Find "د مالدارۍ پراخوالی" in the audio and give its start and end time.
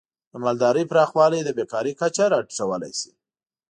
0.31-1.39